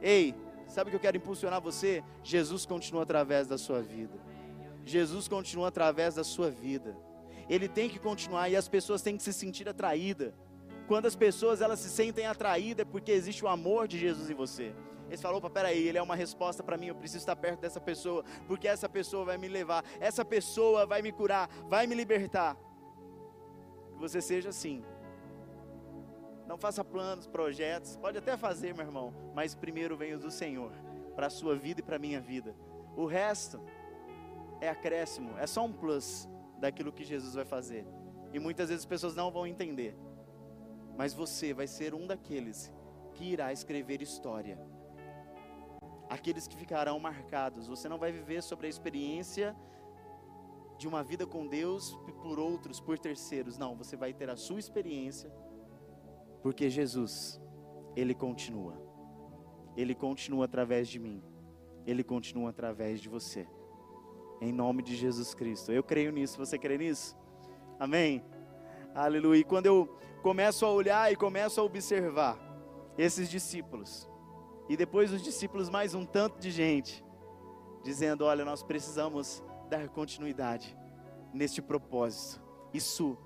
Ei, 0.03 0.35
sabe 0.67 0.89
o 0.89 0.91
que 0.91 0.97
eu 0.97 1.01
quero 1.01 1.17
impulsionar 1.17 1.61
você? 1.61 2.03
Jesus 2.23 2.67
continua 2.67 3.03
através 3.03 3.47
da 3.47 3.57
sua 3.57 3.81
vida. 3.81 4.19
Jesus 4.85 5.29
continua 5.29 5.69
através 5.69 6.17
da 6.17 6.25
sua 6.25 6.51
vida. 6.51 6.97
Ele 7.49 7.69
tem 7.69 7.89
que 7.89 7.99
continuar 7.99 8.49
e 8.49 8.57
as 8.57 8.69
pessoas 8.69 9.03
têm 9.03 9.17
que 9.17 9.23
se 9.23 9.33
sentir 9.33 9.69
atraídas. 9.69 10.33
Quando 10.89 11.07
as 11.07 11.17
pessoas 11.17 11.61
elas 11.61 11.81
se 11.81 11.89
sentem 11.89 12.27
atraídas 12.27 12.87
é 12.87 12.91
porque 12.91 13.13
existe 13.13 13.45
o 13.45 13.49
amor 13.49 13.87
de 13.87 13.99
Jesus 13.99 14.29
em 14.29 14.35
você. 14.35 14.75
Ele 15.09 15.17
falou, 15.17 15.39
opa, 15.39 15.49
peraí, 15.49 15.87
ele 15.87 15.99
é 15.99 16.03
uma 16.03 16.17
resposta 16.17 16.65
para 16.65 16.77
mim, 16.77 16.87
eu 16.87 16.95
preciso 16.95 17.19
estar 17.19 17.37
perto 17.37 17.61
dessa 17.61 17.81
pessoa, 17.81 18.25
porque 18.49 18.67
essa 18.67 18.89
pessoa 18.89 19.25
vai 19.25 19.39
me 19.39 19.47
levar, 19.47 19.85
essa 20.01 20.25
pessoa 20.25 20.85
vai 20.85 21.01
me 21.01 21.13
curar, 21.13 21.49
vai 21.69 21.87
me 21.87 21.95
libertar. 21.95 22.57
Que 23.97 24.01
você 24.01 24.21
seja 24.21 24.51
assim. 24.51 24.85
Não 26.47 26.59
faça 26.59 26.85
planos, 26.85 27.27
projetos, 27.27 27.97
pode 27.97 28.19
até 28.19 28.37
fazer, 28.37 28.75
meu 28.75 28.85
irmão, 28.85 29.13
mas 29.35 29.55
primeiro 29.55 29.97
o 29.97 30.19
do 30.19 30.31
Senhor, 30.31 30.71
para 31.15 31.27
a 31.27 31.31
sua 31.31 31.57
vida 31.57 31.81
e 31.81 31.83
para 31.83 31.97
a 31.97 31.99
minha 31.99 32.21
vida. 32.21 32.55
O 32.95 33.07
resto 33.07 33.59
é 34.61 34.69
acréscimo, 34.69 35.37
é 35.39 35.47
só 35.47 35.65
um 35.65 35.73
plus 35.73 36.29
daquilo 36.59 36.93
que 36.93 37.05
Jesus 37.05 37.35
vai 37.35 37.45
fazer. 37.45 37.87
E 38.33 38.39
muitas 38.39 38.69
vezes 38.69 38.83
as 38.83 38.89
pessoas 38.89 39.17
não 39.17 39.31
vão 39.31 39.47
entender. 39.47 39.97
Mas 40.97 41.15
você 41.15 41.55
vai 41.55 41.67
ser 41.67 41.95
um 41.95 42.07
daqueles 42.07 42.71
que 43.15 43.25
irá 43.25 43.53
escrever 43.53 44.03
história. 44.03 44.59
Aqueles 46.09 46.47
que 46.47 46.57
ficarão 46.57 46.99
marcados. 47.01 47.67
Você 47.67 47.89
não 47.89 47.99
vai 47.99 48.13
viver 48.13 48.43
sobre 48.43 48.67
a 48.67 48.71
experiência 48.71 49.57
de 50.79 50.87
uma 50.87 51.03
vida 51.03 51.27
com 51.27 51.47
Deus 51.47 51.99
por 52.23 52.39
outros, 52.39 52.81
por 52.81 52.99
terceiros. 52.99 53.57
Não, 53.57 53.77
você 53.77 53.97
vai 53.97 54.13
ter 54.13 54.29
a 54.29 54.37
sua 54.37 54.59
experiência, 54.59 55.31
porque 56.43 56.69
Jesus, 56.69 57.41
Ele 57.95 58.15
continua. 58.15 58.81
Ele 59.77 59.95
continua 59.95 60.45
através 60.47 60.89
de 60.89 60.99
mim. 60.99 61.23
Ele 61.87 62.03
continua 62.03 62.51
através 62.51 63.01
de 63.01 63.09
você. 63.09 63.47
Em 64.41 64.53
nome 64.53 64.83
de 64.83 64.97
Jesus 64.97 65.35
Cristo. 65.35 65.71
Eu 65.73 65.83
creio 65.83 66.11
nisso. 66.11 66.39
Você 66.39 66.59
crê 66.59 66.77
nisso? 66.77 67.17
Amém? 67.79 68.25
Aleluia. 68.95 69.41
E 69.41 69.45
quando 69.45 69.67
eu 69.67 69.97
começo 70.23 70.65
a 70.65 70.71
olhar 70.71 71.13
e 71.13 71.17
começo 71.17 71.61
a 71.61 71.65
observar 71.65 72.39
esses 72.99 73.29
discípulos, 73.29 74.09
e 74.69 74.77
depois 74.77 75.13
os 75.13 75.23
discípulos, 75.23 75.69
mais 75.69 75.95
um 75.95 76.05
tanto 76.05 76.39
de 76.39 76.51
gente, 76.51 77.05
dizendo: 77.85 78.25
Olha, 78.25 78.45
nós 78.45 78.63
precisamos 78.63 79.43
dar 79.67 79.89
continuidade 79.89 80.77
neste 81.33 81.61
propósito. 81.61 82.43
Isso 82.73 83.17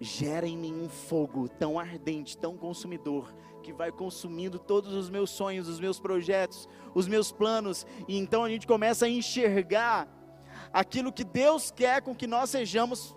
gera 0.00 0.46
em 0.46 0.56
mim 0.56 0.74
um 0.82 0.88
fogo 0.88 1.48
tão 1.48 1.78
ardente, 1.78 2.36
tão 2.36 2.56
consumidor, 2.56 3.32
que 3.62 3.72
vai 3.72 3.92
consumindo 3.92 4.58
todos 4.58 4.92
os 4.92 5.08
meus 5.08 5.30
sonhos, 5.30 5.68
os 5.68 5.78
meus 5.78 6.00
projetos, 6.00 6.68
os 6.94 7.06
meus 7.06 7.30
planos, 7.30 7.86
e 8.08 8.18
então 8.18 8.42
a 8.42 8.48
gente 8.48 8.66
começa 8.66 9.06
a 9.06 9.08
enxergar 9.08 10.08
aquilo 10.72 11.12
que 11.12 11.22
Deus 11.22 11.70
quer 11.70 12.02
com 12.02 12.14
que 12.14 12.26
nós 12.26 12.50
sejamos 12.50 13.16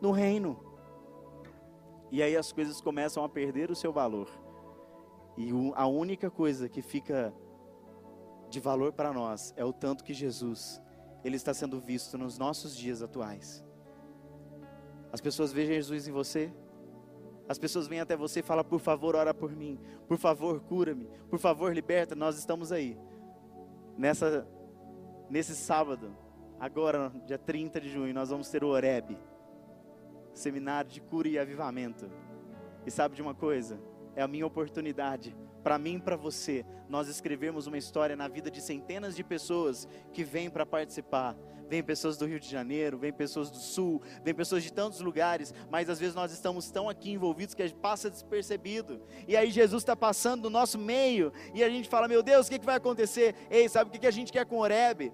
no 0.00 0.10
reino. 0.10 0.60
E 2.10 2.22
aí 2.22 2.36
as 2.36 2.52
coisas 2.52 2.80
começam 2.80 3.24
a 3.24 3.28
perder 3.28 3.70
o 3.70 3.76
seu 3.76 3.92
valor. 3.92 4.28
E 5.36 5.50
a 5.74 5.86
única 5.86 6.30
coisa 6.30 6.68
que 6.68 6.82
fica 6.82 7.34
de 8.48 8.60
valor 8.60 8.92
para 8.92 9.12
nós 9.12 9.52
é 9.56 9.64
o 9.64 9.72
tanto 9.72 10.04
que 10.04 10.14
Jesus 10.14 10.80
ele 11.26 11.36
está 11.36 11.52
sendo 11.52 11.80
visto 11.80 12.16
nos 12.16 12.38
nossos 12.38 12.76
dias 12.76 13.02
atuais. 13.02 13.64
As 15.12 15.20
pessoas 15.20 15.52
veem 15.52 15.66
Jesus 15.66 16.06
em 16.06 16.12
você. 16.12 16.52
As 17.48 17.58
pessoas 17.58 17.88
vêm 17.88 18.00
até 18.00 18.16
você 18.16 18.40
e 18.40 18.42
falam: 18.42 18.64
por 18.64 18.78
favor, 18.78 19.16
ora 19.16 19.34
por 19.34 19.50
mim. 19.50 19.78
Por 20.06 20.18
favor, 20.18 20.60
cura-me. 20.60 21.08
Por 21.28 21.38
favor, 21.38 21.74
liberta. 21.74 22.14
Nós 22.14 22.38
estamos 22.38 22.70
aí. 22.70 22.96
Nessa, 23.98 24.46
nesse 25.28 25.56
sábado, 25.56 26.14
agora, 26.60 27.12
dia 27.26 27.38
30 27.38 27.80
de 27.80 27.88
junho, 27.88 28.14
nós 28.14 28.30
vamos 28.30 28.48
ter 28.48 28.62
o 28.62 28.68
Oreb 28.68 29.18
seminário 30.32 30.90
de 30.90 31.00
cura 31.00 31.26
e 31.26 31.38
avivamento. 31.38 32.08
E 32.86 32.90
sabe 32.90 33.16
de 33.16 33.22
uma 33.22 33.34
coisa? 33.34 33.80
É 34.14 34.22
a 34.22 34.28
minha 34.28 34.46
oportunidade 34.46 35.34
para 35.66 35.80
mim 35.80 35.96
e 35.96 36.00
para 36.00 36.14
você, 36.14 36.64
nós 36.88 37.08
escrevemos 37.08 37.66
uma 37.66 37.76
história 37.76 38.14
na 38.14 38.28
vida 38.28 38.48
de 38.48 38.60
centenas 38.60 39.16
de 39.16 39.24
pessoas 39.24 39.88
que 40.12 40.22
vêm 40.22 40.48
para 40.48 40.64
participar. 40.64 41.36
Vem 41.68 41.82
pessoas 41.82 42.16
do 42.16 42.24
Rio 42.24 42.38
de 42.38 42.48
Janeiro, 42.48 42.96
vem 42.96 43.12
pessoas 43.12 43.50
do 43.50 43.56
Sul, 43.56 44.00
vem 44.22 44.32
pessoas 44.32 44.62
de 44.62 44.72
tantos 44.72 45.00
lugares, 45.00 45.52
mas 45.68 45.90
às 45.90 45.98
vezes 45.98 46.14
nós 46.14 46.30
estamos 46.30 46.70
tão 46.70 46.88
aqui 46.88 47.10
envolvidos 47.10 47.52
que 47.52 47.62
a 47.62 47.66
gente 47.66 47.80
passa 47.80 48.08
despercebido. 48.08 49.02
E 49.26 49.36
aí 49.36 49.50
Jesus 49.50 49.82
está 49.82 49.96
passando 49.96 50.44
no 50.44 50.50
nosso 50.50 50.78
meio 50.78 51.32
e 51.52 51.64
a 51.64 51.68
gente 51.68 51.88
fala: 51.88 52.06
Meu 52.06 52.22
Deus, 52.22 52.46
o 52.46 52.50
que, 52.50 52.60
que 52.60 52.64
vai 52.64 52.76
acontecer? 52.76 53.34
Ei, 53.50 53.68
sabe 53.68 53.88
o 53.88 53.92
que, 53.92 53.98
que 53.98 54.06
a 54.06 54.12
gente 54.12 54.32
quer 54.32 54.46
com 54.46 54.58
Oreb? 54.58 55.12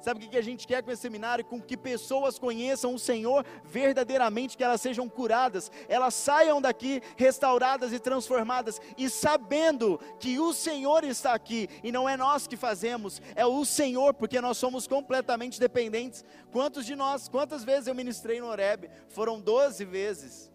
Sabe 0.00 0.24
o 0.24 0.28
que 0.28 0.36
a 0.36 0.42
gente 0.42 0.66
quer 0.66 0.82
com 0.82 0.90
esse 0.90 1.02
seminário? 1.02 1.44
Com 1.44 1.60
que 1.60 1.76
pessoas 1.76 2.38
conheçam 2.38 2.94
o 2.94 2.98
Senhor 2.98 3.44
verdadeiramente, 3.62 4.56
que 4.56 4.64
elas 4.64 4.80
sejam 4.80 5.08
curadas, 5.08 5.70
elas 5.88 6.14
saiam 6.14 6.60
daqui 6.60 7.02
restauradas 7.16 7.92
e 7.92 7.98
transformadas, 7.98 8.80
e 8.96 9.10
sabendo 9.10 10.00
que 10.18 10.38
o 10.38 10.52
Senhor 10.52 11.04
está 11.04 11.34
aqui, 11.34 11.68
e 11.84 11.92
não 11.92 12.08
é 12.08 12.16
nós 12.16 12.46
que 12.46 12.56
fazemos, 12.56 13.20
é 13.34 13.44
o 13.44 13.64
Senhor, 13.64 14.14
porque 14.14 14.40
nós 14.40 14.56
somos 14.56 14.86
completamente 14.86 15.60
dependentes. 15.60 16.24
Quantos 16.50 16.86
de 16.86 16.96
nós, 16.96 17.28
quantas 17.28 17.62
vezes 17.62 17.86
eu 17.86 17.94
ministrei 17.94 18.40
no 18.40 18.46
Oreb? 18.46 18.90
Foram 19.08 19.38
12 19.38 19.84
vezes. 19.84 20.50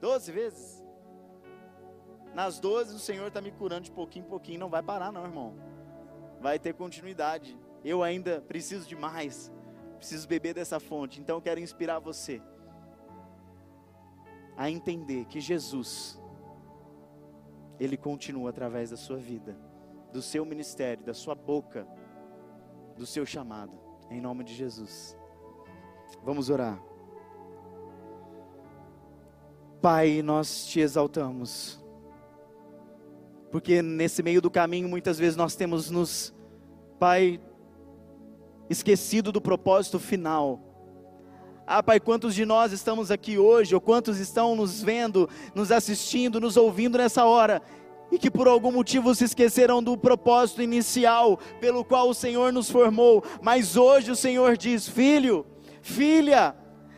12 0.00 0.32
vezes. 0.32 0.82
Nas 2.34 2.58
12 2.58 2.96
o 2.96 2.98
Senhor 2.98 3.28
está 3.28 3.40
me 3.40 3.52
curando 3.52 3.82
de 3.82 3.92
pouquinho 3.92 4.24
em 4.24 4.28
pouquinho, 4.28 4.58
não 4.58 4.68
vai 4.68 4.82
parar 4.82 5.12
não, 5.12 5.24
irmão. 5.24 5.54
Vai 6.40 6.58
ter 6.58 6.74
continuidade 6.74 7.56
eu 7.84 8.02
ainda 8.02 8.40
preciso 8.40 8.86
de 8.88 8.96
mais, 8.96 9.52
preciso 9.98 10.26
beber 10.28 10.54
dessa 10.54 10.78
fonte. 10.78 11.20
Então 11.20 11.36
eu 11.36 11.42
quero 11.42 11.60
inspirar 11.60 11.98
você 11.98 12.40
a 14.56 14.70
entender 14.70 15.24
que 15.26 15.40
Jesus, 15.40 16.20
Ele 17.80 17.96
continua 17.96 18.50
através 18.50 18.90
da 18.90 18.96
sua 18.96 19.16
vida, 19.16 19.56
do 20.12 20.22
seu 20.22 20.44
ministério, 20.44 21.04
da 21.04 21.14
sua 21.14 21.34
boca, 21.34 21.86
do 22.96 23.06
seu 23.06 23.24
chamado, 23.24 23.78
em 24.10 24.20
nome 24.20 24.44
de 24.44 24.54
Jesus. 24.54 25.16
Vamos 26.22 26.50
orar. 26.50 26.80
Pai, 29.80 30.22
nós 30.22 30.66
te 30.66 30.78
exaltamos, 30.78 31.82
porque 33.50 33.82
nesse 33.82 34.22
meio 34.22 34.40
do 34.40 34.50
caminho 34.50 34.88
muitas 34.88 35.18
vezes 35.18 35.36
nós 35.36 35.56
temos 35.56 35.90
nos, 35.90 36.32
Pai, 37.00 37.40
esquecido 38.72 39.30
do 39.30 39.40
propósito 39.40 40.00
final. 40.00 40.60
Ah, 41.64 41.82
Pai, 41.82 42.00
quantos 42.00 42.34
de 42.34 42.44
nós 42.44 42.72
estamos 42.72 43.10
aqui 43.10 43.38
hoje, 43.38 43.74
ou 43.74 43.80
quantos 43.80 44.18
estão 44.18 44.56
nos 44.56 44.82
vendo, 44.82 45.28
nos 45.54 45.70
assistindo, 45.70 46.40
nos 46.40 46.56
ouvindo 46.56 46.98
nessa 46.98 47.24
hora, 47.24 47.62
e 48.10 48.18
que 48.18 48.30
por 48.30 48.48
algum 48.48 48.72
motivo 48.72 49.14
se 49.14 49.24
esqueceram 49.24 49.82
do 49.82 49.96
propósito 49.96 50.60
inicial 50.60 51.38
pelo 51.60 51.84
qual 51.84 52.08
o 52.08 52.14
Senhor 52.14 52.52
nos 52.52 52.68
formou, 52.68 53.22
mas 53.40 53.76
hoje 53.76 54.10
o 54.10 54.16
Senhor 54.16 54.56
diz: 54.56 54.88
Filho, 54.88 55.46
filha, 55.80 56.54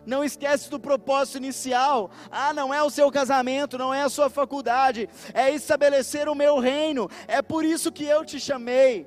não 0.07 0.25
esquece 0.25 0.71
do 0.71 0.81
propósito 0.81 1.39
inicial. 1.39 2.11
Ah, 2.31 2.53
não 2.53 2.73
é 2.73 2.83
o 2.83 2.91
seu 2.91 3.11
casamento, 3.11 3.79
não 3.79 3.93
é 3.93 4.03
a 4.03 4.09
sua 4.09 4.29
faculdade, 4.29 5.09
é 5.33 5.51
estabelecer 5.51 6.29
o 6.29 6.35
meu 6.35 6.59
reino. 6.59 7.09
É 7.29 7.43
por 7.43 7.65
isso 7.65 7.93
que 7.93 8.05
eu 8.05 8.25
te 8.25 8.41
chamei. 8.41 9.07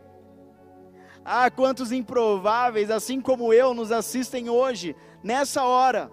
Ah, 1.29 1.51
quantos 1.51 1.91
improváveis, 1.91 2.89
assim 2.89 3.19
como 3.19 3.51
eu, 3.51 3.73
nos 3.73 3.91
assistem 3.91 4.49
hoje, 4.49 4.95
nessa 5.21 5.65
hora, 5.65 6.09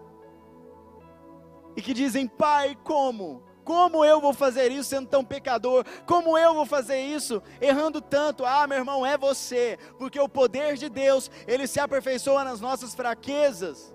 e 1.77 1.81
que 1.81 1.95
dizem: 1.95 2.27
Pai, 2.27 2.77
como? 2.83 3.41
Como 3.65 4.05
eu 4.05 4.21
vou 4.21 4.35
fazer 4.35 4.73
isso 4.73 4.91
sendo 4.91 5.07
tão 5.07 5.25
pecador? 5.25 5.85
Como 6.05 6.37
eu 6.37 6.53
vou 6.53 6.67
fazer 6.67 6.99
isso 6.99 7.41
errando 7.61 8.01
tanto? 8.01 8.45
Ah, 8.45 8.67
meu 8.67 8.79
irmão, 8.79 9.07
é 9.07 9.17
você, 9.17 9.79
porque 10.01 10.19
o 10.19 10.29
poder 10.29 10.75
de 10.75 10.89
Deus, 10.89 11.31
ele 11.47 11.69
se 11.69 11.79
aperfeiçoa 11.79 12.43
nas 12.43 12.61
nossas 12.61 12.93
fraquezas. 12.93 13.95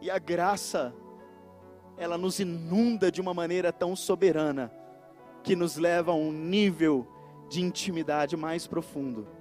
E 0.00 0.08
a 0.08 0.18
graça 0.20 0.94
ela 1.98 2.16
nos 2.16 2.38
inunda 2.38 3.10
de 3.10 3.20
uma 3.20 3.34
maneira 3.34 3.72
tão 3.72 3.96
soberana 3.96 4.72
que 5.42 5.56
nos 5.56 5.76
leva 5.76 6.12
a 6.12 6.14
um 6.14 6.30
nível 6.30 7.04
de 7.48 7.60
intimidade 7.60 8.36
mais 8.36 8.64
profundo. 8.68 9.34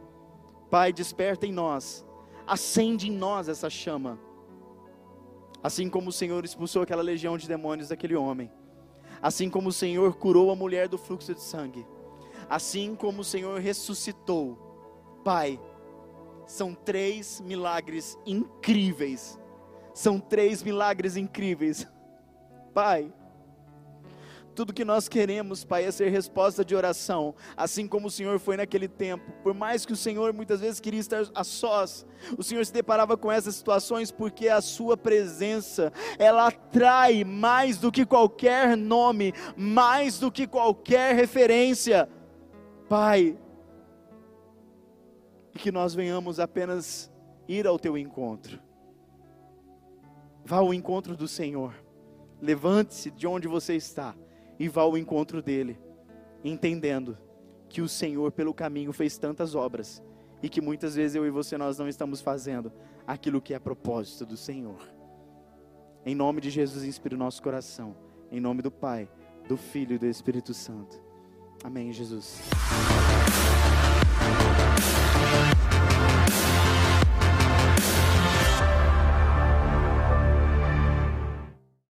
Pai, 0.75 0.91
desperta 0.91 1.47
em 1.47 1.53
nós, 1.53 2.05
acende 2.45 3.07
em 3.07 3.11
nós 3.11 3.47
essa 3.47 3.69
chama. 3.69 4.19
Assim 5.63 5.89
como 5.89 6.09
o 6.09 6.11
Senhor 6.11 6.43
expulsou 6.43 6.81
aquela 6.81 7.01
legião 7.01 7.37
de 7.37 7.47
demônios 7.47 7.87
daquele 7.87 8.13
homem, 8.13 8.51
assim 9.21 9.49
como 9.49 9.69
o 9.69 9.71
Senhor 9.71 10.17
curou 10.17 10.51
a 10.51 10.55
mulher 10.55 10.89
do 10.89 10.97
fluxo 10.97 11.33
de 11.33 11.39
sangue, 11.39 11.87
assim 12.49 12.93
como 12.93 13.21
o 13.21 13.23
Senhor 13.23 13.57
ressuscitou, 13.61 15.21
Pai, 15.23 15.57
são 16.45 16.73
três 16.73 17.39
milagres 17.39 18.19
incríveis. 18.25 19.39
São 19.93 20.19
três 20.19 20.61
milagres 20.61 21.15
incríveis. 21.15 21.87
Pai, 22.73 23.13
tudo 24.55 24.73
que 24.73 24.85
nós 24.85 25.09
queremos, 25.09 25.65
Pai, 25.65 25.83
é 25.83 25.91
ser 25.91 26.09
resposta 26.09 26.63
de 26.63 26.73
oração, 26.73 27.35
assim 27.57 27.87
como 27.87 28.07
o 28.07 28.11
Senhor 28.11 28.39
foi 28.39 28.55
naquele 28.55 28.87
tempo. 28.87 29.31
Por 29.43 29.53
mais 29.53 29.85
que 29.85 29.91
o 29.91 29.97
Senhor 29.97 30.33
muitas 30.33 30.61
vezes 30.61 30.79
queria 30.79 31.01
estar 31.01 31.23
a 31.35 31.43
sós, 31.43 32.07
o 32.37 32.41
Senhor 32.41 32.65
se 32.65 32.71
deparava 32.73 33.17
com 33.17 33.29
essas 33.29 33.55
situações 33.55 34.11
porque 34.11 34.47
a 34.47 34.61
Sua 34.61 34.95
presença, 34.95 35.91
ela 36.17 36.47
atrai 36.47 37.25
mais 37.25 37.77
do 37.77 37.91
que 37.91 38.05
qualquer 38.05 38.77
nome, 38.77 39.33
mais 39.57 40.17
do 40.17 40.31
que 40.31 40.47
qualquer 40.47 41.13
referência. 41.13 42.09
Pai, 42.87 43.37
e 45.53 45.59
que 45.59 45.71
nós 45.71 45.93
venhamos 45.93 46.39
apenas 46.39 47.11
ir 47.47 47.67
ao 47.67 47.77
Teu 47.77 47.97
encontro. 47.97 48.59
Vá 50.45 50.57
ao 50.57 50.73
encontro 50.73 51.17
do 51.17 51.27
Senhor. 51.27 51.73
Levante-se 52.41 53.11
de 53.11 53.27
onde 53.27 53.47
você 53.47 53.75
está 53.75 54.15
e 54.59 54.67
vá 54.67 54.81
ao 54.81 54.97
encontro 54.97 55.41
dele, 55.41 55.79
entendendo 56.43 57.17
que 57.69 57.81
o 57.81 57.89
Senhor 57.89 58.31
pelo 58.31 58.53
caminho 58.53 58.93
fez 58.93 59.17
tantas 59.17 59.55
obras 59.55 60.01
e 60.41 60.49
que 60.49 60.61
muitas 60.61 60.95
vezes 60.95 61.15
eu 61.15 61.25
e 61.25 61.29
você 61.29 61.57
nós 61.57 61.77
não 61.77 61.87
estamos 61.87 62.21
fazendo 62.21 62.71
aquilo 63.05 63.41
que 63.41 63.53
é 63.53 63.59
propósito 63.59 64.25
do 64.25 64.37
Senhor. 64.37 64.79
Em 66.05 66.13
nome 66.13 66.39
de 66.39 66.49
Jesus, 66.49 66.83
inspire 66.83 67.15
o 67.15 67.17
nosso 67.17 67.41
coração. 67.41 67.95
Em 68.31 68.39
nome 68.39 68.61
do 68.61 68.71
Pai, 68.71 69.09
do 69.47 69.57
Filho 69.57 69.95
e 69.95 69.97
do 69.97 70.05
Espírito 70.05 70.53
Santo. 70.53 71.01
Amém, 71.63 71.91
Jesus. 71.91 72.41